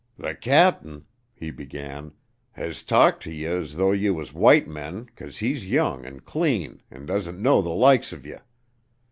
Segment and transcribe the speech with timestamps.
[0.19, 2.13] "Th' cap'n," he began,
[2.53, 6.81] "has talked to ye as though ye was white men 'cause he's young and clean
[6.89, 8.37] an' doesn't know the likes of ye.